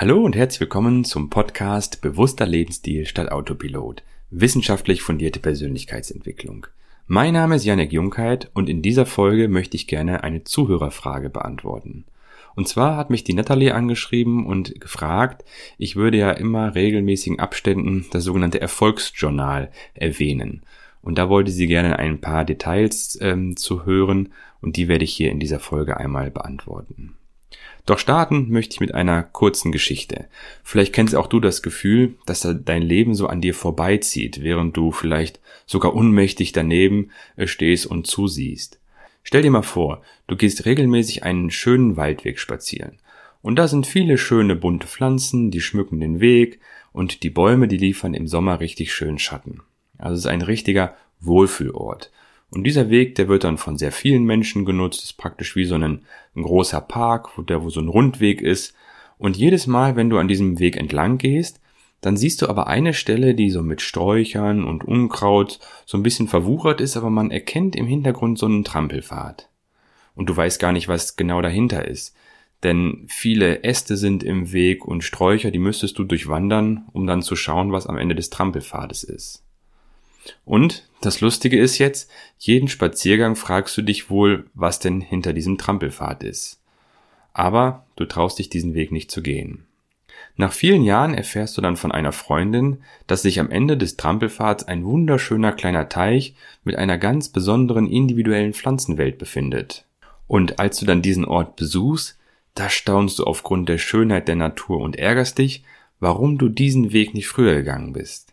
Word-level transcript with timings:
Hallo 0.00 0.22
und 0.22 0.34
herzlich 0.34 0.60
willkommen 0.60 1.04
zum 1.04 1.28
Podcast 1.28 2.00
Bewusster 2.00 2.46
Lebensstil 2.46 3.04
statt 3.04 3.30
Autopilot. 3.30 4.02
Wissenschaftlich 4.30 5.02
fundierte 5.02 5.40
Persönlichkeitsentwicklung. 5.40 6.66
Mein 7.06 7.34
Name 7.34 7.56
ist 7.56 7.66
Janek 7.66 7.92
Jungheit 7.92 8.50
und 8.54 8.70
in 8.70 8.80
dieser 8.80 9.04
Folge 9.04 9.48
möchte 9.48 9.76
ich 9.76 9.86
gerne 9.86 10.24
eine 10.24 10.42
Zuhörerfrage 10.42 11.28
beantworten. 11.28 12.06
Und 12.56 12.66
zwar 12.66 12.96
hat 12.96 13.10
mich 13.10 13.24
die 13.24 13.34
Natalie 13.34 13.74
angeschrieben 13.74 14.46
und 14.46 14.80
gefragt, 14.80 15.44
ich 15.76 15.96
würde 15.96 16.16
ja 16.16 16.30
immer 16.30 16.74
regelmäßigen 16.74 17.38
Abständen 17.38 18.06
das 18.10 18.24
sogenannte 18.24 18.58
Erfolgsjournal 18.58 19.70
erwähnen. 19.92 20.62
Und 21.02 21.18
da 21.18 21.28
wollte 21.28 21.50
sie 21.50 21.66
gerne 21.66 21.98
ein 21.98 22.22
paar 22.22 22.46
Details 22.46 23.18
ähm, 23.20 23.54
zu 23.54 23.84
hören 23.84 24.30
und 24.62 24.76
die 24.76 24.88
werde 24.88 25.04
ich 25.04 25.12
hier 25.12 25.30
in 25.30 25.40
dieser 25.40 25.60
Folge 25.60 25.98
einmal 25.98 26.30
beantworten. 26.30 27.16
Doch 27.86 27.98
starten 27.98 28.50
möchte 28.50 28.74
ich 28.74 28.80
mit 28.80 28.94
einer 28.94 29.22
kurzen 29.22 29.72
Geschichte. 29.72 30.26
Vielleicht 30.62 30.92
kennst 30.92 31.14
auch 31.14 31.26
du 31.26 31.40
das 31.40 31.62
Gefühl, 31.62 32.14
dass 32.26 32.46
dein 32.64 32.82
Leben 32.82 33.14
so 33.14 33.26
an 33.26 33.40
dir 33.40 33.54
vorbeizieht, 33.54 34.42
während 34.42 34.76
du 34.76 34.92
vielleicht 34.92 35.40
sogar 35.66 35.94
unmächtig 35.94 36.52
daneben 36.52 37.10
äh, 37.36 37.46
stehst 37.46 37.86
und 37.86 38.06
zusiehst. 38.06 38.78
Stell 39.22 39.42
dir 39.42 39.50
mal 39.50 39.62
vor, 39.62 40.02
du 40.26 40.36
gehst 40.36 40.66
regelmäßig 40.66 41.22
einen 41.24 41.50
schönen 41.50 41.96
Waldweg 41.96 42.38
spazieren. 42.38 42.98
Und 43.42 43.56
da 43.56 43.68
sind 43.68 43.86
viele 43.86 44.18
schöne 44.18 44.56
bunte 44.56 44.86
Pflanzen, 44.86 45.50
die 45.50 45.60
schmücken 45.60 46.00
den 46.00 46.20
Weg 46.20 46.60
und 46.92 47.22
die 47.22 47.30
Bäume, 47.30 47.68
die 47.68 47.76
liefern 47.76 48.14
im 48.14 48.26
Sommer 48.26 48.60
richtig 48.60 48.92
schön 48.92 49.18
Schatten. 49.18 49.62
Also 49.98 50.14
es 50.14 50.20
ist 50.20 50.26
ein 50.26 50.42
richtiger 50.42 50.96
Wohlfühlort. 51.20 52.10
Und 52.50 52.64
dieser 52.64 52.90
Weg, 52.90 53.14
der 53.14 53.28
wird 53.28 53.44
dann 53.44 53.58
von 53.58 53.78
sehr 53.78 53.92
vielen 53.92 54.24
Menschen 54.24 54.64
genutzt, 54.64 55.04
ist 55.04 55.16
praktisch 55.16 55.54
wie 55.54 55.64
so 55.64 55.76
ein, 55.76 56.02
ein 56.34 56.42
großer 56.42 56.80
Park, 56.80 57.38
wo 57.38 57.42
der, 57.42 57.62
wo 57.62 57.70
so 57.70 57.80
ein 57.80 57.88
Rundweg 57.88 58.40
ist. 58.42 58.74
Und 59.18 59.36
jedes 59.36 59.66
Mal, 59.66 59.96
wenn 59.96 60.10
du 60.10 60.18
an 60.18 60.28
diesem 60.28 60.58
Weg 60.58 60.76
entlang 60.76 61.18
gehst, 61.18 61.60
dann 62.00 62.16
siehst 62.16 62.42
du 62.42 62.48
aber 62.48 62.66
eine 62.66 62.94
Stelle, 62.94 63.34
die 63.34 63.50
so 63.50 63.62
mit 63.62 63.82
Sträuchern 63.82 64.64
und 64.64 64.84
Unkraut 64.84 65.60
so 65.84 65.98
ein 65.98 66.02
bisschen 66.02 66.28
verwuchert 66.28 66.80
ist, 66.80 66.96
aber 66.96 67.10
man 67.10 67.30
erkennt 67.30 67.76
im 67.76 67.86
Hintergrund 67.86 68.38
so 68.38 68.46
einen 68.46 68.64
Trampelpfad. 68.64 69.48
Und 70.14 70.28
du 70.28 70.36
weißt 70.36 70.58
gar 70.58 70.72
nicht, 70.72 70.88
was 70.88 71.16
genau 71.16 71.42
dahinter 71.42 71.86
ist. 71.86 72.16
Denn 72.62 73.06
viele 73.08 73.64
Äste 73.64 73.96
sind 73.96 74.22
im 74.22 74.52
Weg 74.52 74.84
und 74.84 75.04
Sträucher, 75.04 75.50
die 75.50 75.58
müsstest 75.58 75.98
du 75.98 76.04
durchwandern, 76.04 76.86
um 76.92 77.06
dann 77.06 77.22
zu 77.22 77.36
schauen, 77.36 77.72
was 77.72 77.86
am 77.86 77.96
Ende 77.96 78.14
des 78.14 78.30
Trampelpfades 78.30 79.04
ist. 79.04 79.44
Und 80.44 80.88
das 81.00 81.20
Lustige 81.20 81.58
ist 81.58 81.78
jetzt, 81.78 82.10
jeden 82.38 82.68
Spaziergang 82.68 83.36
fragst 83.36 83.76
du 83.76 83.82
dich 83.82 84.10
wohl, 84.10 84.46
was 84.54 84.78
denn 84.78 85.00
hinter 85.00 85.32
diesem 85.32 85.58
Trampelpfad 85.58 86.22
ist. 86.22 86.60
Aber 87.32 87.86
du 87.96 88.04
traust 88.04 88.38
dich 88.38 88.50
diesen 88.50 88.74
Weg 88.74 88.92
nicht 88.92 89.10
zu 89.10 89.22
gehen. 89.22 89.66
Nach 90.36 90.52
vielen 90.52 90.84
Jahren 90.84 91.14
erfährst 91.14 91.56
du 91.56 91.60
dann 91.60 91.76
von 91.76 91.92
einer 91.92 92.12
Freundin, 92.12 92.78
dass 93.06 93.22
sich 93.22 93.40
am 93.40 93.50
Ende 93.50 93.76
des 93.76 93.96
Trampelpfads 93.96 94.64
ein 94.64 94.84
wunderschöner 94.84 95.52
kleiner 95.52 95.88
Teich 95.88 96.34
mit 96.64 96.76
einer 96.76 96.98
ganz 96.98 97.28
besonderen 97.28 97.86
individuellen 97.86 98.54
Pflanzenwelt 98.54 99.18
befindet. 99.18 99.84
Und 100.26 100.58
als 100.58 100.78
du 100.78 100.86
dann 100.86 101.02
diesen 101.02 101.24
Ort 101.24 101.56
besuchst, 101.56 102.18
da 102.54 102.68
staunst 102.68 103.18
du 103.18 103.24
aufgrund 103.24 103.68
der 103.68 103.78
Schönheit 103.78 104.28
der 104.28 104.36
Natur 104.36 104.80
und 104.80 104.96
ärgerst 104.96 105.38
dich, 105.38 105.64
warum 105.98 106.38
du 106.38 106.48
diesen 106.48 106.92
Weg 106.92 107.14
nicht 107.14 107.28
früher 107.28 107.54
gegangen 107.54 107.92
bist. 107.92 108.32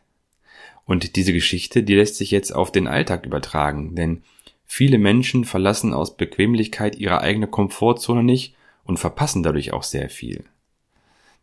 Und 0.87 1.15
diese 1.17 1.33
Geschichte, 1.33 1.83
die 1.83 1.93
lässt 1.93 2.15
sich 2.15 2.31
jetzt 2.31 2.55
auf 2.55 2.71
den 2.71 2.87
Alltag 2.87 3.25
übertragen, 3.25 3.93
denn 3.93 4.23
viele 4.65 4.97
Menschen 4.97 5.45
verlassen 5.45 5.93
aus 5.93 6.17
Bequemlichkeit 6.17 6.95
ihre 6.95 7.21
eigene 7.21 7.47
Komfortzone 7.47 8.23
nicht 8.23 8.55
und 8.85 8.97
verpassen 8.97 9.43
dadurch 9.43 9.73
auch 9.73 9.83
sehr 9.83 10.09
viel. 10.09 10.45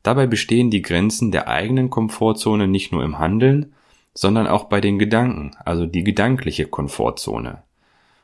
Dabei 0.02 0.26
bestehen 0.26 0.70
die 0.70 0.82
Grenzen 0.82 1.30
der 1.30 1.46
eigenen 1.46 1.90
Komfortzone 1.90 2.66
nicht 2.66 2.90
nur 2.90 3.04
im 3.04 3.18
Handeln, 3.18 3.74
sondern 4.14 4.46
auch 4.46 4.64
bei 4.64 4.80
den 4.80 4.98
Gedanken, 4.98 5.52
also 5.64 5.86
die 5.86 6.04
gedankliche 6.04 6.66
Komfortzone. 6.66 7.62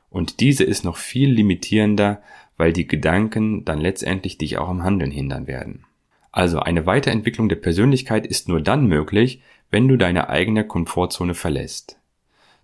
Und 0.08 0.40
diese 0.40 0.64
ist 0.64 0.84
noch 0.84 0.96
viel 0.96 1.30
limitierender, 1.30 2.22
weil 2.56 2.72
die 2.72 2.86
Gedanken 2.86 3.64
dann 3.64 3.78
letztendlich 3.78 4.38
dich 4.38 4.58
auch 4.58 4.68
am 4.68 4.82
Handeln 4.82 5.10
hindern 5.10 5.46
werden. 5.46 5.84
Also 6.32 6.60
eine 6.60 6.86
Weiterentwicklung 6.86 7.48
der 7.48 7.56
Persönlichkeit 7.56 8.26
ist 8.26 8.48
nur 8.48 8.60
dann 8.60 8.86
möglich, 8.86 9.42
wenn 9.70 9.88
du 9.88 9.96
deine 9.96 10.28
eigene 10.28 10.66
Komfortzone 10.66 11.34
verlässt. 11.34 11.98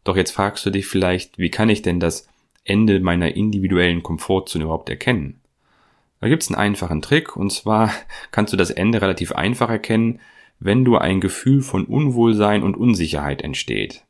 Doch 0.05 0.17
jetzt 0.17 0.33
fragst 0.33 0.65
du 0.67 0.71
dich 0.71 0.87
vielleicht, 0.87 1.39
wie 1.39 1.51
kann 1.51 1.69
ich 1.69 1.83
denn 1.83 2.01
das 2.01 2.29
Ende 2.65 3.01
meiner 3.01 3.35
individuellen 3.35 4.03
Komfortzone 4.03 4.65
überhaupt 4.65 4.89
erkennen? 4.89 5.41
Da 6.21 6.29
gibt's 6.29 6.49
einen 6.49 6.59
einfachen 6.59 7.03
Trick, 7.03 7.37
und 7.37 7.53
zwar 7.53 7.93
kannst 8.31 8.53
du 8.53 8.57
das 8.57 8.71
Ende 8.71 9.03
relativ 9.03 9.33
einfach 9.33 9.69
erkennen, 9.69 10.21
wenn 10.59 10.85
du 10.85 10.97
ein 10.97 11.21
Gefühl 11.21 11.63
von 11.63 11.85
Unwohlsein 11.85 12.63
und 12.63 12.77
Unsicherheit 12.77 13.43
entsteht. 13.43 14.05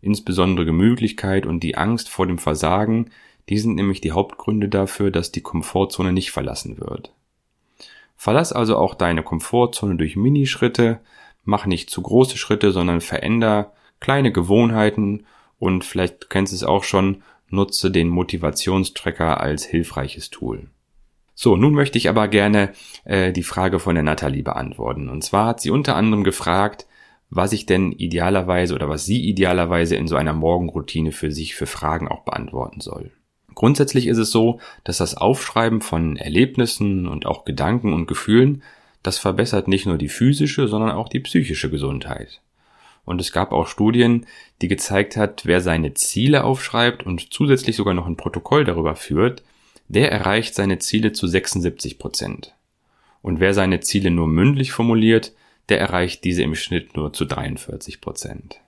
Insbesondere 0.00 0.66
Gemütlichkeit 0.66 1.46
und 1.46 1.60
die 1.60 1.76
Angst 1.76 2.08
vor 2.08 2.26
dem 2.26 2.38
Versagen, 2.38 3.10
die 3.48 3.58
sind 3.58 3.76
nämlich 3.76 4.00
die 4.00 4.12
Hauptgründe 4.12 4.68
dafür, 4.68 5.10
dass 5.10 5.32
die 5.32 5.42
Komfortzone 5.42 6.12
nicht 6.12 6.32
verlassen 6.32 6.78
wird. 6.80 7.12
Verlass 8.16 8.52
also 8.52 8.76
auch 8.76 8.94
deine 8.94 9.22
Komfortzone 9.22 9.96
durch 9.96 10.16
Minischritte, 10.16 11.00
mach 11.44 11.66
nicht 11.66 11.90
zu 11.90 12.02
große 12.02 12.38
Schritte, 12.38 12.72
sondern 12.72 13.00
veränder 13.00 13.72
kleine 14.00 14.32
Gewohnheiten 14.32 15.26
und 15.58 15.84
vielleicht 15.84 16.28
kennst 16.30 16.52
du 16.52 16.56
es 16.56 16.64
auch 16.64 16.84
schon, 16.84 17.22
nutze 17.48 17.90
den 17.90 18.08
Motivationstracker 18.08 19.40
als 19.40 19.64
hilfreiches 19.64 20.30
Tool. 20.30 20.68
So, 21.34 21.56
nun 21.56 21.74
möchte 21.74 21.98
ich 21.98 22.08
aber 22.08 22.28
gerne 22.28 22.72
äh, 23.04 23.32
die 23.32 23.42
Frage 23.42 23.78
von 23.78 23.94
der 23.94 24.04
Nathalie 24.04 24.42
beantworten. 24.42 25.08
Und 25.08 25.22
zwar 25.22 25.46
hat 25.46 25.60
sie 25.60 25.70
unter 25.70 25.96
anderem 25.96 26.24
gefragt, 26.24 26.86
was 27.30 27.52
ich 27.52 27.64
denn 27.64 27.92
idealerweise 27.92 28.74
oder 28.74 28.88
was 28.88 29.06
sie 29.06 29.26
idealerweise 29.26 29.96
in 29.96 30.06
so 30.06 30.16
einer 30.16 30.34
Morgenroutine 30.34 31.12
für 31.12 31.32
sich 31.32 31.54
für 31.54 31.66
Fragen 31.66 32.08
auch 32.08 32.24
beantworten 32.24 32.80
soll. 32.80 33.10
Grundsätzlich 33.54 34.06
ist 34.06 34.18
es 34.18 34.30
so, 34.30 34.60
dass 34.84 34.98
das 34.98 35.16
Aufschreiben 35.16 35.80
von 35.80 36.16
Erlebnissen 36.16 37.06
und 37.06 37.26
auch 37.26 37.44
Gedanken 37.44 37.92
und 37.92 38.06
Gefühlen, 38.06 38.62
das 39.02 39.18
verbessert 39.18 39.68
nicht 39.68 39.86
nur 39.86 39.98
die 39.98 40.08
physische, 40.08 40.68
sondern 40.68 40.92
auch 40.92 41.08
die 41.08 41.20
psychische 41.20 41.70
Gesundheit. 41.70 42.40
Und 43.04 43.20
es 43.20 43.32
gab 43.32 43.52
auch 43.52 43.66
Studien, 43.66 44.26
die 44.60 44.68
gezeigt 44.68 45.16
hat, 45.16 45.44
wer 45.44 45.60
seine 45.60 45.94
Ziele 45.94 46.44
aufschreibt 46.44 47.04
und 47.04 47.32
zusätzlich 47.32 47.76
sogar 47.76 47.94
noch 47.94 48.06
ein 48.06 48.16
Protokoll 48.16 48.64
darüber 48.64 48.94
führt, 48.94 49.42
der 49.88 50.12
erreicht 50.12 50.54
seine 50.54 50.78
Ziele 50.78 51.12
zu 51.12 51.26
76 51.26 51.98
Prozent. 51.98 52.54
Und 53.20 53.40
wer 53.40 53.54
seine 53.54 53.80
Ziele 53.80 54.10
nur 54.10 54.28
mündlich 54.28 54.72
formuliert, 54.72 55.32
der 55.68 55.80
erreicht 55.80 56.24
diese 56.24 56.42
im 56.42 56.54
Schnitt 56.54 56.96
nur 56.96 57.12
zu 57.12 57.24
43 57.24 58.00
Prozent. 58.00 58.60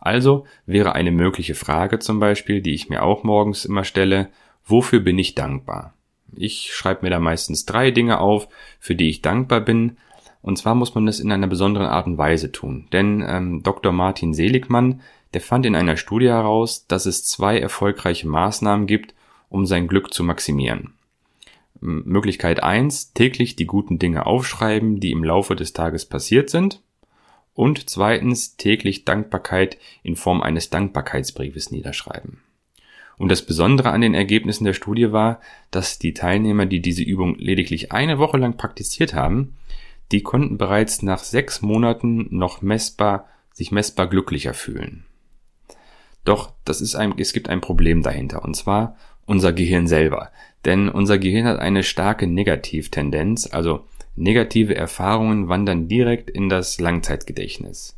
Also 0.00 0.46
wäre 0.66 0.94
eine 0.94 1.10
mögliche 1.10 1.54
Frage 1.54 1.98
zum 1.98 2.20
Beispiel, 2.20 2.60
die 2.60 2.74
ich 2.74 2.88
mir 2.88 3.02
auch 3.02 3.24
morgens 3.24 3.64
immer 3.64 3.84
stelle, 3.84 4.28
wofür 4.64 5.00
bin 5.00 5.18
ich 5.18 5.34
dankbar? 5.34 5.94
Ich 6.38 6.72
schreibe 6.72 7.04
mir 7.04 7.10
da 7.10 7.18
meistens 7.18 7.66
drei 7.66 7.90
Dinge 7.90 8.20
auf, 8.20 8.48
für 8.78 8.94
die 8.94 9.08
ich 9.08 9.22
dankbar 9.22 9.60
bin. 9.60 9.96
Und 10.40 10.56
zwar 10.56 10.74
muss 10.74 10.94
man 10.94 11.06
das 11.06 11.20
in 11.20 11.32
einer 11.32 11.48
besonderen 11.48 11.88
Art 11.88 12.06
und 12.06 12.16
Weise 12.18 12.52
tun. 12.52 12.86
Denn 12.92 13.24
ähm, 13.26 13.62
Dr. 13.62 13.92
Martin 13.92 14.34
Seligmann, 14.34 15.00
der 15.34 15.40
fand 15.40 15.66
in 15.66 15.74
einer 15.74 15.96
Studie 15.96 16.28
heraus, 16.28 16.86
dass 16.86 17.06
es 17.06 17.26
zwei 17.26 17.58
erfolgreiche 17.58 18.28
Maßnahmen 18.28 18.86
gibt, 18.86 19.14
um 19.48 19.66
sein 19.66 19.88
Glück 19.88 20.14
zu 20.14 20.24
maximieren. 20.24 20.94
Möglichkeit 21.80 22.62
eins: 22.62 23.12
täglich 23.12 23.56
die 23.56 23.66
guten 23.66 23.98
Dinge 23.98 24.26
aufschreiben, 24.26 25.00
die 25.00 25.12
im 25.12 25.24
Laufe 25.24 25.54
des 25.54 25.72
Tages 25.72 26.06
passiert 26.06 26.50
sind. 26.50 26.82
Und 27.54 27.90
zweitens 27.90 28.56
täglich 28.56 29.04
Dankbarkeit 29.04 29.78
in 30.04 30.14
Form 30.14 30.42
eines 30.42 30.70
Dankbarkeitsbriefes 30.70 31.72
niederschreiben. 31.72 32.40
Und 33.18 33.30
das 33.30 33.42
Besondere 33.44 33.90
an 33.90 34.00
den 34.00 34.14
Ergebnissen 34.14 34.64
der 34.64 34.74
Studie 34.74 35.12
war, 35.12 35.40
dass 35.70 35.98
die 35.98 36.14
Teilnehmer, 36.14 36.66
die 36.66 36.80
diese 36.80 37.02
Übung 37.02 37.34
lediglich 37.36 37.92
eine 37.92 38.18
Woche 38.18 38.38
lang 38.38 38.56
praktiziert 38.56 39.14
haben, 39.14 39.56
die 40.12 40.22
konnten 40.22 40.56
bereits 40.56 41.02
nach 41.02 41.18
sechs 41.18 41.60
Monaten 41.60 42.28
noch 42.30 42.62
messbar, 42.62 43.26
sich 43.52 43.72
messbar 43.72 44.06
glücklicher 44.06 44.54
fühlen. 44.54 45.04
Doch 46.24 46.52
das 46.64 46.80
ist 46.80 46.94
ein, 46.94 47.14
es 47.18 47.32
gibt 47.32 47.48
ein 47.48 47.60
Problem 47.60 48.02
dahinter, 48.02 48.44
und 48.44 48.54
zwar 48.54 48.96
unser 49.26 49.52
Gehirn 49.52 49.86
selber. 49.86 50.30
Denn 50.64 50.88
unser 50.88 51.18
Gehirn 51.18 51.46
hat 51.46 51.58
eine 51.58 51.82
starke 51.82 52.26
Negativtendenz, 52.26 53.48
also 53.52 53.84
Negative 54.18 54.74
Erfahrungen 54.74 55.48
wandern 55.48 55.86
direkt 55.86 56.28
in 56.28 56.48
das 56.48 56.80
Langzeitgedächtnis. 56.80 57.96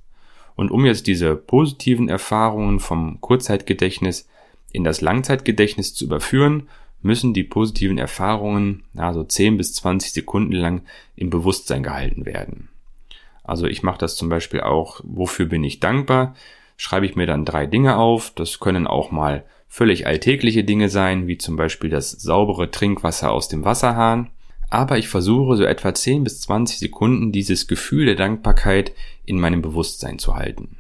Und 0.55 0.71
um 0.71 0.85
jetzt 0.85 1.07
diese 1.07 1.35
positiven 1.35 2.11
Erfahrungen 2.11 2.79
vom 2.79 3.23
Kurzzeitgedächtnis 3.23 4.29
in 4.73 4.85
das 4.85 5.01
Langzeitgedächtnis 5.01 5.95
zu 5.95 6.05
überführen, 6.05 6.69
müssen 7.03 7.35
die 7.35 7.45
positiven 7.45 7.99
Erfahrungen 7.99 8.85
also 8.97 9.25
10 9.25 9.57
bis 9.57 9.75
20 9.75 10.13
Sekunden 10.13 10.53
lang 10.53 10.83
im 11.17 11.31
Bewusstsein 11.31 11.83
gehalten 11.83 12.27
werden. 12.27 12.69
Also 13.43 13.67
ich 13.67 13.83
mache 13.83 13.99
das 13.99 14.17
zum 14.17 14.29
Beispiel 14.29 14.61
auch, 14.61 15.01
wofür 15.03 15.47
bin 15.47 15.65
ich 15.65 15.81
dankbar? 15.81 16.35
Schreibe 16.77 17.07
ich 17.07 17.17
mir 17.17 17.27
dann 17.27 17.45
drei 17.45 17.67
Dinge 17.67 17.97
auf. 17.97 18.33
Das 18.35 18.61
können 18.61 18.87
auch 18.87 19.11
mal 19.11 19.45
völlig 19.69 20.07
alltägliche 20.07 20.65
Dinge 20.65 20.89
sein, 20.89 21.27
wie 21.27 21.39
zum 21.39 21.57
Beispiel 21.57 21.91
das 21.91 22.11
saubere 22.11 22.71
Trinkwasser 22.71 23.33
aus 23.33 23.49
dem 23.49 23.65
Wasserhahn. 23.65 24.31
aber 24.73 24.99
ich 24.99 25.09
versuche 25.09 25.57
so 25.57 25.65
etwa 25.65 25.93
10 25.93 26.23
bis 26.23 26.43
20 26.43 26.79
Sekunden 26.79 27.33
dieses 27.33 27.67
Gefühl 27.67 28.07
der 28.07 28.15
Dankbarkeit 28.15 28.93
in 29.27 29.41
meinem 29.41 29.63
Bewusstsein 29.63 30.21
zu 30.21 30.37
halten. 30.37 30.77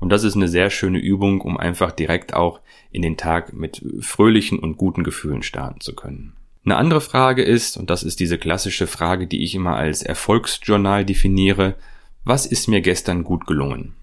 Und 0.00 0.10
das 0.10 0.24
ist 0.24 0.36
eine 0.36 0.48
sehr 0.48 0.70
schöne 0.70 0.98
Übung, 0.98 1.40
um 1.40 1.56
einfach 1.56 1.92
direkt 1.92 2.34
auch 2.34 2.60
in 2.90 3.02
den 3.02 3.16
Tag 3.16 3.52
mit 3.52 3.84
fröhlichen 4.00 4.58
und 4.58 4.76
guten 4.76 5.04
Gefühlen 5.04 5.42
starten 5.42 5.80
zu 5.80 5.94
können. 5.94 6.34
Eine 6.64 6.76
andere 6.76 7.00
Frage 7.00 7.42
ist, 7.42 7.76
und 7.76 7.90
das 7.90 8.02
ist 8.02 8.20
diese 8.20 8.38
klassische 8.38 8.86
Frage, 8.86 9.26
die 9.26 9.42
ich 9.42 9.54
immer 9.54 9.76
als 9.76 10.02
Erfolgsjournal 10.02 11.04
definiere, 11.04 11.74
was 12.24 12.46
ist 12.46 12.68
mir 12.68 12.80
gestern 12.80 13.24
gut 13.24 13.46
gelungen? 13.46 13.94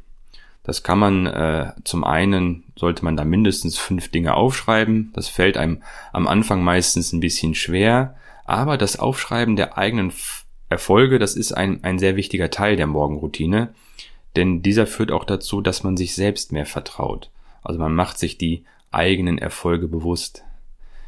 Das 0.63 0.81
kann 0.81 0.97
man 0.97 1.27
äh, 1.27 1.73
zum 1.83 2.03
einen, 2.03 2.63
sollte 2.75 3.05
man 3.05 3.15
da 3.15 3.23
mindestens 3.23 3.77
fünf 3.77 4.09
Dinge 4.09 4.33
aufschreiben. 4.33 5.11
Das 5.13 5.29
fällt 5.29 5.57
einem 5.57 5.83
am 6.11 6.27
Anfang 6.27 6.63
meistens 6.63 7.13
ein 7.13 7.19
bisschen 7.19 7.53
schwer, 7.53 8.15
aber 8.45 8.77
das 8.77 8.97
Aufschreiben 8.97 9.55
der 9.55 9.77
eigenen 9.77 10.11
Erfolge, 10.67 11.19
das 11.19 11.35
ist 11.35 11.51
ein, 11.51 11.83
ein 11.83 11.99
sehr 11.99 12.15
wichtiger 12.15 12.49
Teil 12.49 12.77
der 12.77 12.87
Morgenroutine, 12.87 13.75
denn 14.35 14.61
dieser 14.61 14.87
führt 14.87 15.11
auch 15.11 15.23
dazu, 15.23 15.61
dass 15.61 15.83
man 15.83 15.97
sich 15.97 16.15
selbst 16.15 16.51
mehr 16.51 16.65
vertraut. 16.65 17.29
Also 17.63 17.79
man 17.79 17.95
macht 17.95 18.17
sich 18.17 18.37
die 18.37 18.63
eigenen 18.91 19.37
Erfolge 19.37 19.87
bewusst. 19.87 20.43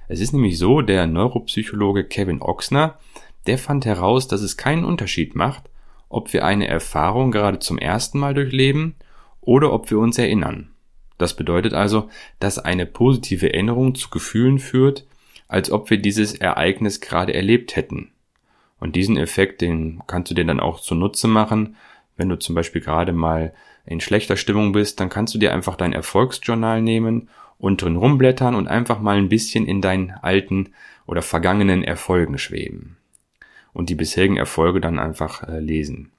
Es 0.07 0.19
ist 0.19 0.33
nämlich 0.33 0.57
so, 0.57 0.81
der 0.81 1.07
Neuropsychologe 1.07 2.06
Kevin 2.06 2.41
Oxner, 2.41 2.97
der 3.45 3.57
fand 3.57 3.85
heraus, 3.85 4.27
dass 4.27 4.41
es 4.41 4.57
keinen 4.57 4.85
Unterschied 4.85 5.35
macht, 5.35 5.69
ob 6.09 6.31
wir 6.33 6.45
eine 6.45 6.68
Erfahrung 6.68 7.31
gerade 7.31 7.59
zum 7.59 7.77
ersten 7.77 8.19
Mal 8.19 8.33
durchleben 8.33 8.95
oder 9.41 9.73
ob 9.73 9.89
wir 9.89 10.00
uns 10.00 10.18
erinnern. 10.18 10.71
Das 11.18 11.35
bedeutet 11.35 11.73
also, 11.73 12.09
dass 12.39 12.59
eine 12.59 12.85
positive 12.85 13.53
Erinnerung 13.53 13.95
zu 13.95 14.09
Gefühlen 14.09 14.59
führt, 14.59 15.06
als 15.47 15.71
ob 15.71 15.89
wir 15.89 15.97
dieses 15.97 16.35
Ereignis 16.35 17.01
gerade 17.01 17.33
erlebt 17.33 17.75
hätten. 17.75 18.12
Und 18.80 18.95
diesen 18.95 19.18
Effekt, 19.18 19.62
den 19.62 20.03
kannst 20.06 20.30
du 20.30 20.35
dir 20.35 20.45
dann 20.45 20.59
auch 20.59 20.80
zunutze 20.80 21.27
machen, 21.27 21.75
wenn 22.18 22.30
du 22.30 22.38
zum 22.38 22.56
Beispiel 22.56 22.81
gerade 22.81 23.14
mal 23.14 23.54
in 23.86 24.02
schlechter 24.02 24.36
Stimmung 24.36 24.74
bist, 24.74 25.00
dann 25.00 25.10
kannst 25.10 25.34
du 25.34 25.40
dir 25.40 25.54
einfach 25.54 25.75
dein 25.75 25.94
Erfolgsjournal 25.94 26.81
nehmen 26.81 27.30
und 27.58 27.81
drin 27.81 27.96
rumblättern 27.96 28.56
und 28.56 28.68
einfach 28.68 29.00
mal 29.00 29.18
ein 29.18 29.30
bisschen 29.30 29.66
in 29.66 29.81
deinen 29.81 30.12
alten 30.12 30.74
oder 31.06 31.22
vergangenen 31.22 31.84
Erfolgen 31.84 32.38
schweben. 32.38 32.98
Und 33.74 33.90
die 33.90 33.96
bisherigen 33.96 34.38
Erfolge 34.38 34.81
dann 34.81 35.00
einfach 35.00 35.48
äh, 35.48 35.60
lesen. 35.60 36.12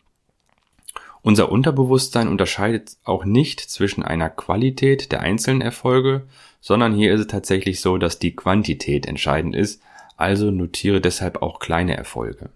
Unser 1.23 1.50
Unterbewusstsein 1.50 2.29
unterscheidet 2.29 2.97
auch 3.05 3.25
nicht 3.25 3.61
zwischen 3.61 4.03
einer 4.03 4.31
Qualität 4.31 5.12
der 5.12 5.21
einzelnen 5.21 5.61
Erfolge, 5.61 6.27
sondern 6.61 6.95
hier 6.95 7.12
ist 7.12 7.21
es 7.21 7.27
tatsächlich 7.27 7.81
so, 7.81 7.99
dass 7.99 8.19
die 8.19 8.35
Quantität 8.35 9.06
entscheidend 9.06 9.55
ist, 9.55 9.83
also 10.17 10.50
notiere 10.50 11.00
deshalb 11.00 11.43
auch 11.43 11.59
kleine 11.59 11.97
Erfolge. 11.97 12.50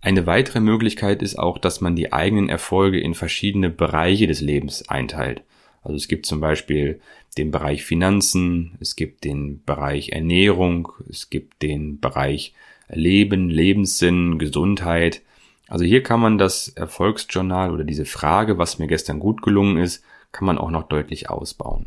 Eine 0.00 0.26
weitere 0.26 0.60
Möglichkeit 0.60 1.22
ist 1.22 1.38
auch, 1.38 1.58
dass 1.58 1.80
man 1.80 1.96
die 1.96 2.12
eigenen 2.12 2.48
Erfolge 2.48 3.00
in 3.00 3.14
verschiedene 3.14 3.68
Bereiche 3.68 4.26
des 4.26 4.40
Lebens 4.40 4.88
einteilt. 4.88 5.42
Also 5.82 5.96
es 5.96 6.08
gibt 6.08 6.26
zum 6.26 6.40
Beispiel 6.40 7.00
den 7.36 7.50
Bereich 7.50 7.84
Finanzen, 7.84 8.76
es 8.80 8.96
gibt 8.96 9.24
den 9.24 9.62
Bereich 9.64 10.10
Ernährung, 10.10 10.92
es 11.08 11.30
gibt 11.30 11.62
den 11.62 12.00
Bereich 12.00 12.54
Leben, 12.88 13.50
Lebenssinn, 13.50 14.38
Gesundheit. 14.38 15.22
Also 15.66 15.84
hier 15.84 16.02
kann 16.02 16.20
man 16.20 16.38
das 16.38 16.68
Erfolgsjournal 16.68 17.70
oder 17.70 17.84
diese 17.84 18.04
Frage, 18.04 18.56
was 18.56 18.78
mir 18.78 18.86
gestern 18.86 19.18
gut 19.18 19.42
gelungen 19.42 19.78
ist, 19.78 20.04
kann 20.32 20.46
man 20.46 20.58
auch 20.58 20.70
noch 20.70 20.84
deutlich 20.84 21.28
ausbauen. 21.28 21.86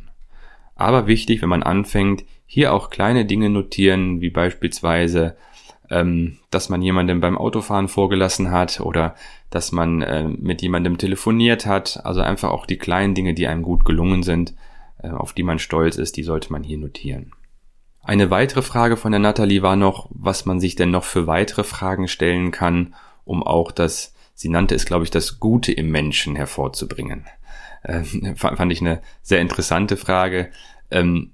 Aber 0.76 1.08
wichtig, 1.08 1.42
wenn 1.42 1.50
man 1.50 1.64
anfängt, 1.64 2.24
hier 2.46 2.74
auch 2.74 2.90
kleine 2.90 3.26
Dinge 3.26 3.50
notieren, 3.50 4.20
wie 4.20 4.30
beispielsweise, 4.30 5.36
ähm, 5.92 6.38
dass 6.50 6.70
man 6.70 6.82
jemandem 6.82 7.20
beim 7.20 7.38
Autofahren 7.38 7.90
vorgelassen 7.90 8.50
hat 8.50 8.80
oder 8.80 9.14
dass 9.50 9.74
man 9.74 10.02
äh, 10.02 10.24
mit 10.24 10.62
jemandem 10.62 10.98
telefoniert 10.98 11.66
hat. 11.66 12.00
Also 12.06 12.22
einfach 12.22 12.50
auch 12.50 12.66
die 12.66 12.78
kleinen 12.78 13.14
Dinge, 13.14 13.34
die 13.34 13.48
einem 13.48 13.62
gut 13.62 13.84
gelungen 13.84 14.24
sind, 14.24 14.56
äh, 15.04 15.10
auf 15.10 15.34
die 15.34 15.44
man 15.44 15.60
stolz 15.60 15.98
ist, 15.98 16.16
die 16.16 16.24
sollte 16.24 16.52
man 16.52 16.64
hier 16.64 16.78
notieren. 16.78 17.34
Eine 18.02 18.32
weitere 18.32 18.62
Frage 18.62 18.98
von 18.98 19.12
der 19.12 19.20
Natalie 19.20 19.62
war 19.62 19.76
noch, 19.76 20.08
was 20.12 20.46
man 20.46 20.60
sich 20.60 20.76
denn 20.76 20.90
noch 20.90 21.04
für 21.04 21.28
weitere 21.28 21.64
Fragen 21.64 22.08
stellen 22.08 22.52
kann, 22.52 22.96
um 23.26 23.44
auch 23.44 23.72
das, 23.72 24.16
sie 24.34 24.50
nannte 24.50 24.74
es, 24.74 24.86
glaube 24.86 25.04
ich, 25.04 25.12
das 25.12 25.40
Gute 25.40 25.74
im 25.74 25.92
Menschen 25.92 26.38
hervorzubringen. 26.38 27.26
Äh, 27.84 28.04
fand 28.36 28.72
ich 28.72 28.80
eine 28.80 29.02
sehr 29.22 29.42
interessante 29.42 29.98
Frage. 29.98 30.52
Ähm, 30.90 31.34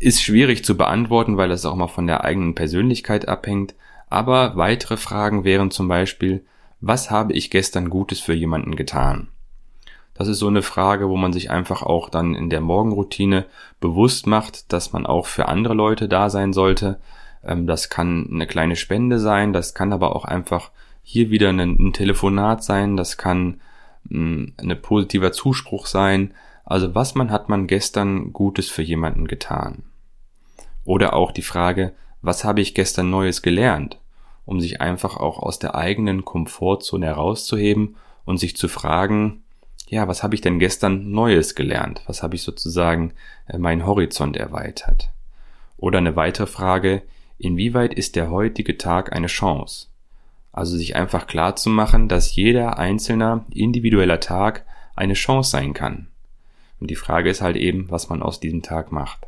ist 0.00 0.22
schwierig 0.22 0.64
zu 0.64 0.76
beantworten, 0.76 1.36
weil 1.36 1.48
das 1.48 1.64
auch 1.64 1.74
mal 1.74 1.88
von 1.88 2.06
der 2.06 2.24
eigenen 2.24 2.54
Persönlichkeit 2.54 3.28
abhängt. 3.28 3.74
Aber 4.08 4.56
weitere 4.56 4.96
Fragen 4.96 5.44
wären 5.44 5.70
zum 5.70 5.88
Beispiel, 5.88 6.44
was 6.80 7.10
habe 7.10 7.32
ich 7.32 7.50
gestern 7.50 7.90
Gutes 7.90 8.20
für 8.20 8.34
jemanden 8.34 8.76
getan? 8.76 9.28
Das 10.14 10.28
ist 10.28 10.38
so 10.38 10.46
eine 10.46 10.62
Frage, 10.62 11.08
wo 11.08 11.16
man 11.16 11.32
sich 11.32 11.50
einfach 11.50 11.82
auch 11.82 12.08
dann 12.08 12.34
in 12.34 12.48
der 12.48 12.60
Morgenroutine 12.60 13.46
bewusst 13.80 14.26
macht, 14.26 14.72
dass 14.72 14.92
man 14.92 15.06
auch 15.06 15.26
für 15.26 15.48
andere 15.48 15.74
Leute 15.74 16.08
da 16.08 16.30
sein 16.30 16.52
sollte. 16.52 17.00
Ähm, 17.44 17.66
das 17.66 17.90
kann 17.90 18.28
eine 18.32 18.46
kleine 18.46 18.76
Spende 18.76 19.18
sein, 19.18 19.52
das 19.52 19.74
kann 19.74 19.92
aber 19.92 20.14
auch 20.14 20.24
einfach 20.24 20.70
hier 21.02 21.30
wieder 21.30 21.50
ein, 21.50 21.92
Telefonat 21.92 22.62
sein, 22.62 22.96
das 22.96 23.18
kann 23.18 23.60
mm, 24.04 24.44
ein 24.56 24.80
positiver 24.80 25.32
Zuspruch 25.32 25.86
sein. 25.86 26.32
Also 26.64 26.94
was 26.94 27.14
man 27.14 27.30
hat 27.30 27.48
man 27.48 27.66
gestern 27.66 28.32
Gutes 28.32 28.70
für 28.70 28.82
jemanden 28.82 29.26
getan? 29.26 29.84
Oder 30.84 31.14
auch 31.14 31.32
die 31.32 31.42
Frage, 31.42 31.92
was 32.22 32.44
habe 32.44 32.60
ich 32.60 32.74
gestern 32.74 33.10
Neues 33.10 33.42
gelernt? 33.42 33.98
Um 34.46 34.60
sich 34.60 34.80
einfach 34.80 35.16
auch 35.16 35.38
aus 35.38 35.58
der 35.58 35.74
eigenen 35.74 36.24
Komfortzone 36.24 37.06
herauszuheben 37.06 37.96
und 38.24 38.38
sich 38.38 38.56
zu 38.56 38.68
fragen, 38.68 39.42
ja, 39.88 40.08
was 40.08 40.22
habe 40.22 40.34
ich 40.34 40.40
denn 40.40 40.58
gestern 40.58 41.10
Neues 41.10 41.54
gelernt? 41.54 42.02
Was 42.06 42.22
habe 42.22 42.34
ich 42.34 42.42
sozusagen 42.42 43.12
äh, 43.46 43.58
meinen 43.58 43.86
Horizont 43.86 44.36
erweitert? 44.36 45.10
Oder 45.76 45.98
eine 45.98 46.16
weitere 46.16 46.46
Frage, 46.46 47.02
inwieweit 47.38 47.92
ist 47.92 48.16
der 48.16 48.30
heutige 48.30 48.78
Tag 48.78 49.12
eine 49.12 49.26
Chance? 49.26 49.88
Also 50.52 50.76
sich 50.76 50.96
einfach 50.96 51.26
klar 51.26 51.56
zu 51.56 51.68
machen, 51.68 52.08
dass 52.08 52.34
jeder 52.34 52.78
einzelne 52.78 53.44
individueller 53.50 54.20
Tag 54.20 54.64
eine 54.94 55.14
Chance 55.14 55.50
sein 55.50 55.74
kann. 55.74 56.08
Und 56.84 56.90
die 56.90 56.96
Frage 56.96 57.30
ist 57.30 57.40
halt 57.40 57.56
eben, 57.56 57.90
was 57.90 58.10
man 58.10 58.20
aus 58.20 58.40
diesem 58.40 58.60
Tag 58.60 58.92
macht. 58.92 59.26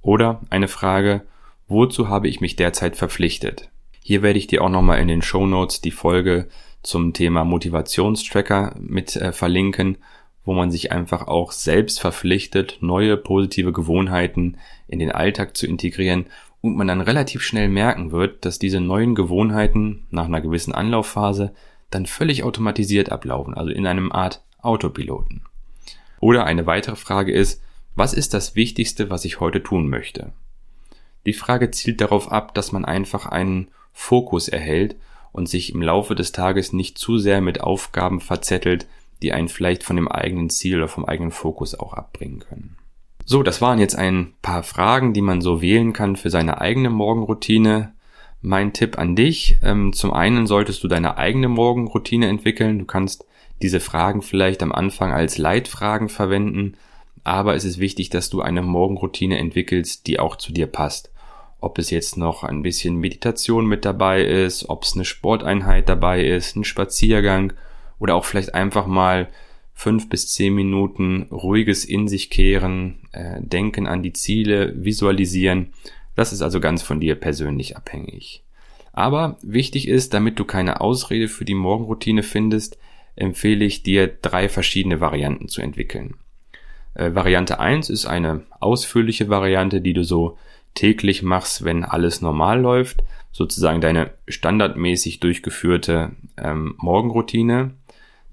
Oder 0.00 0.42
eine 0.48 0.68
Frage, 0.68 1.22
wozu 1.66 2.08
habe 2.08 2.28
ich 2.28 2.40
mich 2.40 2.54
derzeit 2.54 2.94
verpflichtet? 2.94 3.68
Hier 4.00 4.22
werde 4.22 4.38
ich 4.38 4.46
dir 4.46 4.62
auch 4.62 4.68
nochmal 4.68 5.00
in 5.00 5.08
den 5.08 5.22
Show 5.22 5.44
Notes 5.44 5.80
die 5.80 5.90
Folge 5.90 6.46
zum 6.84 7.12
Thema 7.14 7.42
Motivationstracker 7.42 8.76
mit 8.78 9.16
äh, 9.16 9.32
verlinken, 9.32 9.98
wo 10.44 10.54
man 10.54 10.70
sich 10.70 10.92
einfach 10.92 11.26
auch 11.26 11.50
selbst 11.50 11.98
verpflichtet, 11.98 12.78
neue 12.80 13.16
positive 13.16 13.72
Gewohnheiten 13.72 14.58
in 14.86 15.00
den 15.00 15.10
Alltag 15.10 15.56
zu 15.56 15.66
integrieren 15.66 16.26
und 16.60 16.76
man 16.76 16.86
dann 16.86 17.00
relativ 17.00 17.42
schnell 17.42 17.68
merken 17.68 18.12
wird, 18.12 18.44
dass 18.44 18.60
diese 18.60 18.80
neuen 18.80 19.16
Gewohnheiten 19.16 20.06
nach 20.10 20.26
einer 20.26 20.40
gewissen 20.40 20.72
Anlaufphase 20.72 21.52
dann 21.90 22.06
völlig 22.06 22.44
automatisiert 22.44 23.10
ablaufen, 23.10 23.54
also 23.54 23.72
in 23.72 23.88
einem 23.88 24.12
Art 24.12 24.44
Autopiloten. 24.62 25.42
Oder 26.20 26.44
eine 26.44 26.66
weitere 26.66 26.96
Frage 26.96 27.32
ist, 27.32 27.62
was 27.94 28.12
ist 28.12 28.34
das 28.34 28.54
Wichtigste, 28.54 29.10
was 29.10 29.24
ich 29.24 29.40
heute 29.40 29.62
tun 29.62 29.88
möchte? 29.88 30.32
Die 31.24 31.32
Frage 31.32 31.70
zielt 31.70 32.00
darauf 32.00 32.30
ab, 32.30 32.54
dass 32.54 32.72
man 32.72 32.84
einfach 32.84 33.26
einen 33.26 33.68
Fokus 33.92 34.48
erhält 34.48 34.96
und 35.32 35.48
sich 35.48 35.74
im 35.74 35.82
Laufe 35.82 36.14
des 36.14 36.32
Tages 36.32 36.72
nicht 36.72 36.98
zu 36.98 37.18
sehr 37.18 37.40
mit 37.40 37.60
Aufgaben 37.60 38.20
verzettelt, 38.20 38.86
die 39.22 39.32
einen 39.32 39.48
vielleicht 39.48 39.82
von 39.82 39.96
dem 39.96 40.08
eigenen 40.08 40.50
Ziel 40.50 40.76
oder 40.76 40.88
vom 40.88 41.04
eigenen 41.04 41.32
Fokus 41.32 41.74
auch 41.74 41.94
abbringen 41.94 42.40
können. 42.40 42.76
So, 43.24 43.42
das 43.42 43.60
waren 43.60 43.80
jetzt 43.80 43.96
ein 43.96 44.34
paar 44.40 44.62
Fragen, 44.62 45.12
die 45.12 45.22
man 45.22 45.40
so 45.40 45.60
wählen 45.60 45.92
kann 45.92 46.16
für 46.16 46.30
seine 46.30 46.60
eigene 46.60 46.90
Morgenroutine. 46.90 47.92
Mein 48.40 48.72
Tipp 48.72 48.98
an 48.98 49.16
dich, 49.16 49.58
ähm, 49.62 49.92
zum 49.92 50.12
einen 50.12 50.46
solltest 50.46 50.84
du 50.84 50.88
deine 50.88 51.16
eigene 51.16 51.48
Morgenroutine 51.48 52.28
entwickeln. 52.28 52.78
Du 52.78 52.84
kannst 52.84 53.24
diese 53.62 53.80
Fragen 53.80 54.22
vielleicht 54.22 54.62
am 54.62 54.72
Anfang 54.72 55.12
als 55.12 55.38
Leitfragen 55.38 56.08
verwenden, 56.08 56.76
aber 57.24 57.54
es 57.54 57.64
ist 57.64 57.78
wichtig, 57.78 58.10
dass 58.10 58.30
du 58.30 58.40
eine 58.40 58.62
Morgenroutine 58.62 59.38
entwickelst, 59.38 60.06
die 60.06 60.20
auch 60.20 60.36
zu 60.36 60.52
dir 60.52 60.66
passt. 60.66 61.10
Ob 61.60 61.78
es 61.78 61.90
jetzt 61.90 62.16
noch 62.16 62.44
ein 62.44 62.62
bisschen 62.62 62.96
Meditation 62.96 63.66
mit 63.66 63.84
dabei 63.84 64.22
ist, 64.22 64.68
ob 64.68 64.84
es 64.84 64.94
eine 64.94 65.04
Sporteinheit 65.04 65.88
dabei 65.88 66.24
ist, 66.24 66.54
ein 66.54 66.64
Spaziergang 66.64 67.54
oder 67.98 68.14
auch 68.14 68.24
vielleicht 68.24 68.54
einfach 68.54 68.86
mal 68.86 69.28
fünf 69.72 70.08
bis 70.08 70.32
zehn 70.32 70.54
Minuten 70.54 71.24
ruhiges 71.30 71.84
in 71.84 72.08
sich 72.08 72.30
kehren, 72.30 73.00
äh, 73.12 73.40
denken 73.40 73.86
an 73.86 74.02
die 74.02 74.12
Ziele, 74.12 74.72
visualisieren. 74.76 75.72
Das 76.14 76.32
ist 76.32 76.42
also 76.42 76.60
ganz 76.60 76.82
von 76.82 77.00
dir 77.00 77.14
persönlich 77.14 77.76
abhängig. 77.76 78.42
Aber 78.92 79.36
wichtig 79.42 79.88
ist, 79.88 80.14
damit 80.14 80.38
du 80.38 80.44
keine 80.44 80.80
Ausrede 80.80 81.28
für 81.28 81.44
die 81.44 81.54
Morgenroutine 81.54 82.22
findest, 82.22 82.78
empfehle 83.16 83.64
ich 83.64 83.82
dir, 83.82 84.06
drei 84.06 84.48
verschiedene 84.48 85.00
Varianten 85.00 85.48
zu 85.48 85.62
entwickeln. 85.62 86.14
Äh, 86.94 87.14
Variante 87.14 87.58
1 87.58 87.90
ist 87.90 88.06
eine 88.06 88.42
ausführliche 88.60 89.28
Variante, 89.28 89.80
die 89.80 89.92
du 89.92 90.04
so 90.04 90.38
täglich 90.74 91.22
machst, 91.22 91.64
wenn 91.64 91.84
alles 91.84 92.20
normal 92.20 92.60
läuft, 92.60 93.02
sozusagen 93.32 93.80
deine 93.80 94.10
standardmäßig 94.28 95.20
durchgeführte 95.20 96.12
ähm, 96.36 96.74
Morgenroutine. 96.78 97.72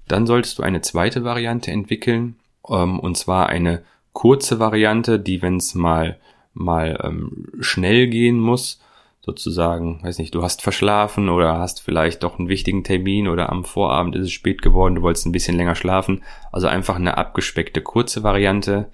Dann 0.06 0.26
solltest 0.26 0.58
du 0.58 0.62
eine 0.62 0.82
zweite 0.82 1.24
Variante 1.24 1.70
entwickeln, 1.70 2.36
ähm, 2.68 3.00
und 3.00 3.16
zwar 3.16 3.48
eine 3.48 3.82
kurze 4.12 4.58
Variante, 4.58 5.18
die, 5.18 5.42
wenn 5.42 5.56
es 5.56 5.74
mal 5.74 6.18
mal 6.54 6.98
ähm, 7.02 7.48
schnell 7.60 8.06
gehen 8.06 8.38
muss, 8.38 8.80
sozusagen, 9.24 10.00
weiß 10.02 10.18
nicht, 10.18 10.34
du 10.34 10.42
hast 10.42 10.60
verschlafen 10.60 11.30
oder 11.30 11.58
hast 11.58 11.80
vielleicht 11.80 12.22
doch 12.22 12.38
einen 12.38 12.48
wichtigen 12.48 12.84
Termin 12.84 13.26
oder 13.26 13.50
am 13.50 13.64
Vorabend 13.64 14.14
ist 14.16 14.24
es 14.24 14.32
spät 14.32 14.60
geworden, 14.60 14.96
du 14.96 15.02
wolltest 15.02 15.24
ein 15.24 15.32
bisschen 15.32 15.56
länger 15.56 15.74
schlafen. 15.74 16.22
Also 16.52 16.66
einfach 16.66 16.96
eine 16.96 17.16
abgespeckte 17.16 17.80
kurze 17.80 18.22
Variante 18.22 18.90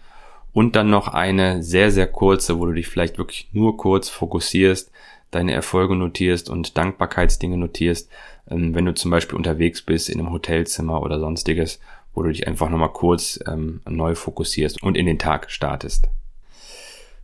und 0.53 0.77
dann 0.77 0.89
noch 0.89 1.09
eine 1.09 1.65
sehr, 1.65 1.91
sehr 1.91 2.07
kurze, 2.07 2.61
wo 2.61 2.67
du 2.67 2.75
dich 2.75 2.87
vielleicht 2.87 3.19
wirklich 3.19 3.49
nur 3.53 3.77
kurz 3.77 4.09
fokussierst, 4.09 4.93
deine 5.33 5.53
Erfolge 5.53 5.97
notierst 5.97 6.49
und 6.49 6.79
Dankbarkeitsdinge 6.79 7.57
notierst, 7.57 8.09
ähm, 8.49 8.73
wenn 8.75 8.85
du 8.85 8.95
zum 8.95 9.11
Beispiel 9.11 9.37
unterwegs 9.37 9.83
bist 9.83 10.09
in 10.09 10.21
einem 10.21 10.31
Hotelzimmer 10.31 11.03
oder 11.03 11.19
sonstiges, 11.19 11.81
wo 12.15 12.23
du 12.23 12.29
dich 12.29 12.47
einfach 12.47 12.71
nochmal 12.71 12.93
kurz 12.93 13.41
ähm, 13.49 13.81
neu 13.89 14.15
fokussierst 14.15 14.81
und 14.81 14.97
in 14.97 15.07
den 15.07 15.19
Tag 15.19 15.51
startest. 15.51 16.09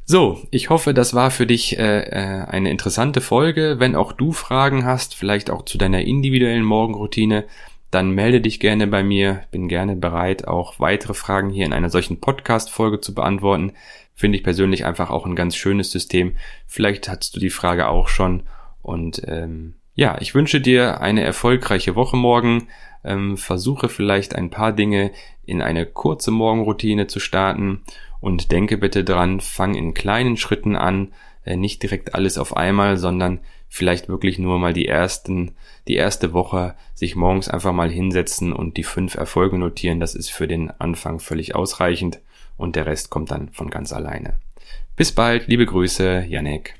So, 0.08 0.40
ich 0.52 0.70
hoffe, 0.70 0.94
das 0.94 1.14
war 1.14 1.32
für 1.32 1.48
dich 1.48 1.80
äh, 1.80 2.02
äh, 2.02 2.44
eine 2.46 2.70
interessante 2.70 3.20
Folge. 3.20 3.80
Wenn 3.80 3.96
auch 3.96 4.12
du 4.12 4.30
Fragen 4.30 4.84
hast, 4.84 5.16
vielleicht 5.16 5.50
auch 5.50 5.64
zu 5.64 5.78
deiner 5.78 6.02
individuellen 6.02 6.62
Morgenroutine, 6.62 7.44
dann 7.90 8.12
melde 8.12 8.40
dich 8.40 8.60
gerne 8.60 8.86
bei 8.86 9.02
mir. 9.02 9.42
Bin 9.50 9.66
gerne 9.66 9.96
bereit, 9.96 10.46
auch 10.46 10.78
weitere 10.78 11.12
Fragen 11.12 11.50
hier 11.50 11.66
in 11.66 11.72
einer 11.72 11.90
solchen 11.90 12.20
Podcast-Folge 12.20 13.00
zu 13.00 13.14
beantworten. 13.14 13.72
Finde 14.14 14.38
ich 14.38 14.44
persönlich 14.44 14.84
einfach 14.84 15.10
auch 15.10 15.26
ein 15.26 15.34
ganz 15.34 15.56
schönes 15.56 15.90
System. 15.90 16.36
Vielleicht 16.68 17.08
hast 17.08 17.34
du 17.34 17.40
die 17.40 17.50
Frage 17.50 17.88
auch 17.88 18.06
schon. 18.06 18.44
Und 18.82 19.22
ähm, 19.26 19.75
ja, 19.94 20.18
ich 20.20 20.36
wünsche 20.36 20.60
dir 20.60 21.00
eine 21.00 21.25
erfolgreiche 21.25 21.96
Woche 21.96 22.16
morgen. 22.16 22.68
Ähm, 23.02 23.36
versuche 23.36 23.88
vielleicht 23.88 24.36
ein 24.36 24.50
paar 24.50 24.72
Dinge 24.72 25.10
in 25.46 25.62
eine 25.62 25.86
kurze 25.86 26.30
Morgenroutine 26.30 27.06
zu 27.06 27.20
starten 27.20 27.82
und 28.20 28.52
denke 28.52 28.76
bitte 28.76 29.04
dran, 29.04 29.40
fang 29.40 29.74
in 29.74 29.94
kleinen 29.94 30.36
Schritten 30.36 30.76
an, 30.76 31.12
äh, 31.44 31.56
nicht 31.56 31.82
direkt 31.82 32.14
alles 32.14 32.38
auf 32.38 32.56
einmal, 32.56 32.96
sondern 32.96 33.40
vielleicht 33.68 34.08
wirklich 34.08 34.38
nur 34.38 34.58
mal 34.58 34.72
die 34.72 34.86
ersten, 34.86 35.52
die 35.88 35.94
erste 35.94 36.32
Woche 36.32 36.74
sich 36.94 37.16
morgens 37.16 37.48
einfach 37.48 37.72
mal 37.72 37.90
hinsetzen 37.90 38.52
und 38.52 38.76
die 38.76 38.84
fünf 38.84 39.14
Erfolge 39.14 39.58
notieren. 39.58 40.00
Das 40.00 40.14
ist 40.14 40.30
für 40.30 40.48
den 40.48 40.70
Anfang 40.70 41.20
völlig 41.20 41.54
ausreichend 41.54 42.20
und 42.56 42.76
der 42.76 42.86
Rest 42.86 43.10
kommt 43.10 43.30
dann 43.30 43.50
von 43.50 43.70
ganz 43.70 43.92
alleine. 43.92 44.34
Bis 44.96 45.12
bald, 45.12 45.46
liebe 45.46 45.66
Grüße, 45.66 46.24
Janek. 46.28 46.74